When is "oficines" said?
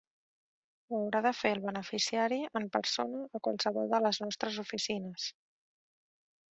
4.67-5.33